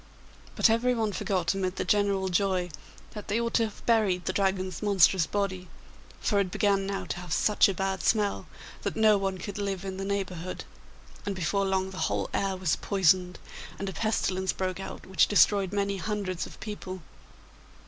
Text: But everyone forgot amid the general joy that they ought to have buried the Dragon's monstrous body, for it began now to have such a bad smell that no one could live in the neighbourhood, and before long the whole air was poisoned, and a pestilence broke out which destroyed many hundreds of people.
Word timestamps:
But 0.55 0.67
everyone 0.67 1.13
forgot 1.13 1.53
amid 1.53 1.75
the 1.75 1.85
general 1.85 2.27
joy 2.27 2.71
that 3.11 3.27
they 3.27 3.39
ought 3.39 3.53
to 3.53 3.65
have 3.65 3.85
buried 3.85 4.25
the 4.25 4.33
Dragon's 4.33 4.81
monstrous 4.81 5.27
body, 5.27 5.67
for 6.19 6.39
it 6.39 6.49
began 6.49 6.87
now 6.87 7.05
to 7.05 7.19
have 7.19 7.31
such 7.31 7.69
a 7.69 7.73
bad 7.75 8.01
smell 8.01 8.47
that 8.81 8.95
no 8.95 9.19
one 9.19 9.37
could 9.37 9.59
live 9.59 9.85
in 9.85 9.97
the 9.97 10.03
neighbourhood, 10.03 10.65
and 11.23 11.35
before 11.35 11.65
long 11.65 11.91
the 11.91 11.99
whole 12.09 12.31
air 12.33 12.57
was 12.57 12.77
poisoned, 12.77 13.37
and 13.77 13.89
a 13.89 13.93
pestilence 13.93 14.53
broke 14.53 14.79
out 14.79 15.05
which 15.05 15.27
destroyed 15.27 15.71
many 15.71 15.97
hundreds 15.97 16.47
of 16.47 16.59
people. 16.59 17.03